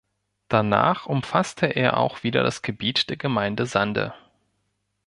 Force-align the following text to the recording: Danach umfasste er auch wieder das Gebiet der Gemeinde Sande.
Danach 0.47 1.05
umfasste 1.05 1.67
er 1.67 1.97
auch 1.97 2.23
wieder 2.23 2.41
das 2.41 2.63
Gebiet 2.63 3.11
der 3.11 3.17
Gemeinde 3.17 3.67
Sande. 3.67 4.15